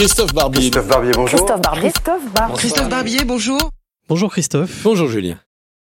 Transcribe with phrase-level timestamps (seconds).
[0.00, 0.70] Christophe Barbier.
[0.70, 1.38] Christophe Barbier, bonjour.
[1.38, 1.90] Christophe Barbier.
[1.90, 2.56] Christophe Barbier.
[2.56, 3.70] Christophe Barbier, bonjour.
[4.08, 4.82] Bonjour Christophe.
[4.82, 5.38] Bonjour Julien.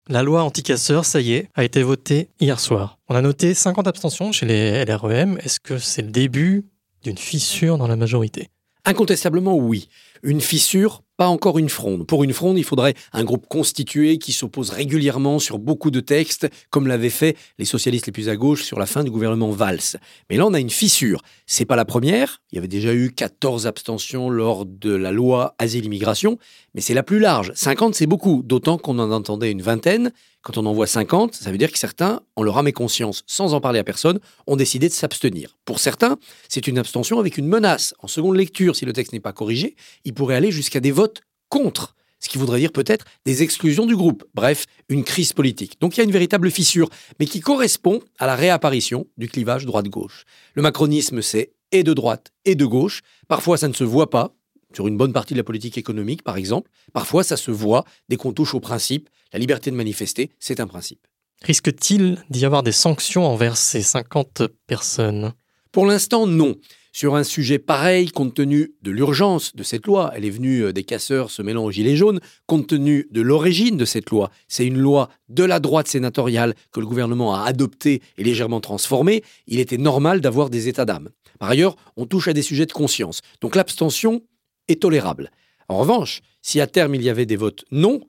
[0.10, 2.98] La loi anti-casseurs, ça y est, a été votée hier soir.
[3.08, 5.40] On a noté 50 abstentions chez les LREM.
[5.42, 6.66] Est-ce que c'est le début
[7.06, 8.50] d'une fissure dans la majorité?
[8.84, 9.88] Incontestablement oui.
[10.24, 12.08] Une fissure, pas encore une fronde.
[12.08, 16.50] Pour une fronde, il faudrait un groupe constitué qui s'oppose régulièrement sur beaucoup de textes,
[16.72, 20.00] comme l'avaient fait les socialistes les plus à gauche sur la fin du gouvernement Valls.
[20.32, 21.22] Mais là, on a une fissure.
[21.46, 22.42] C'est pas la première.
[22.52, 26.40] Il y avait déjà eu 14 abstentions lors de la loi Asile-Immigration,
[26.74, 27.52] mais c'est la plus large.
[27.54, 30.12] 50, c'est beaucoup, d'autant qu'on en entendait une vingtaine.
[30.42, 33.24] Quand on en voit 50, ça veut dire que certains, en leur âme et conscience,
[33.28, 35.56] sans en parler à personne, ont décidé de s'abstenir.
[35.66, 36.18] Pour certains,
[36.50, 37.94] c'est une abstention avec une menace.
[38.00, 41.11] En seconde lecture, si le texte n'est pas corrigé, il pourrait aller jusqu'à des votes
[41.52, 45.80] contre ce qui voudrait dire peut-être des exclusions du groupe, bref, une crise politique.
[45.82, 49.66] Donc il y a une véritable fissure, mais qui correspond à la réapparition du clivage
[49.66, 50.24] droite-gauche.
[50.54, 53.02] Le macronisme, c'est et de droite et de gauche.
[53.28, 54.36] Parfois, ça ne se voit pas,
[54.74, 56.70] sur une bonne partie de la politique économique, par exemple.
[56.94, 59.10] Parfois, ça se voit dès qu'on touche au principe.
[59.34, 61.08] La liberté de manifester, c'est un principe.
[61.42, 65.34] Risque-t-il d'y avoir des sanctions envers ces 50 personnes?
[65.72, 66.56] Pour l'instant, non.
[66.94, 70.74] Sur un sujet pareil, compte tenu de l'urgence de cette loi, elle est venue euh,
[70.74, 74.68] des casseurs se mêlant aux gilets jaunes, compte tenu de l'origine de cette loi, c'est
[74.68, 79.60] une loi de la droite sénatoriale que le gouvernement a adoptée et légèrement transformée, il
[79.60, 81.10] était normal d'avoir des états d'âme.
[81.40, 83.22] Par ailleurs, on touche à des sujets de conscience.
[83.40, 84.22] Donc l'abstention
[84.68, 85.32] est tolérable.
[85.70, 88.02] En revanche, si à terme il y avait des votes non,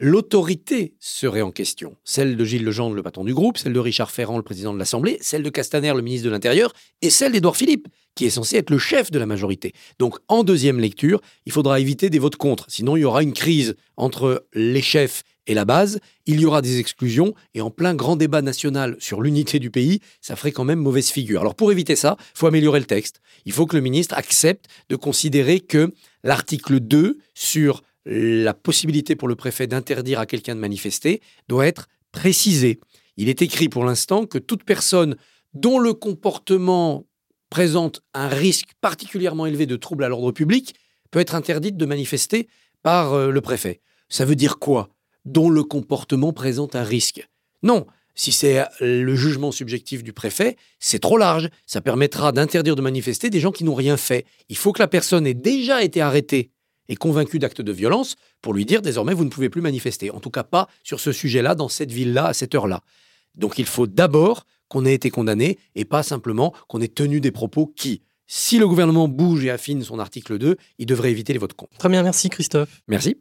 [0.00, 1.96] l'autorité serait en question.
[2.04, 4.78] Celle de Gilles Legendre, le patron du groupe, celle de Richard Ferrand, le président de
[4.78, 8.56] l'Assemblée, celle de Castaner, le ministre de l'Intérieur, et celle d'Édouard Philippe, qui est censé
[8.56, 9.72] être le chef de la majorité.
[9.98, 13.32] Donc en deuxième lecture, il faudra éviter des votes contre, sinon il y aura une
[13.32, 17.94] crise entre les chefs et la base, il y aura des exclusions, et en plein
[17.94, 21.40] grand débat national sur l'unité du pays, ça ferait quand même mauvaise figure.
[21.40, 23.20] Alors pour éviter ça, il faut améliorer le texte.
[23.46, 29.28] Il faut que le ministre accepte de considérer que l'article 2 sur la possibilité pour
[29.28, 32.80] le préfet d'interdire à quelqu'un de manifester doit être précisé.
[33.16, 35.16] Il est écrit pour l'instant que toute personne
[35.54, 37.06] dont le comportement
[37.50, 40.74] présente un risque particulièrement élevé de trouble à l'ordre public
[41.10, 42.48] peut être interdite de manifester
[42.82, 43.80] par euh, le préfet.
[44.08, 44.90] Ça veut dire quoi?
[45.24, 47.28] Dont le comportement présente un risque.
[47.62, 51.50] Non, si c'est le jugement subjectif du préfet, c'est trop large.
[51.66, 54.26] Ça permettra d'interdire de manifester des gens qui n'ont rien fait.
[54.48, 56.50] Il faut que la personne ait déjà été arrêtée
[56.88, 60.10] et convaincue d'actes de violence pour lui dire désormais vous ne pouvez plus manifester.
[60.10, 62.82] En tout cas pas sur ce sujet-là, dans cette ville-là, à cette heure-là.
[63.34, 67.30] Donc il faut d'abord qu'on ait été condamné et pas simplement qu'on ait tenu des
[67.30, 71.38] propos qui, si le gouvernement bouge et affine son article 2, il devrait éviter les
[71.38, 71.76] votes contre.
[71.78, 72.82] Très bien, merci Christophe.
[72.88, 73.16] Merci.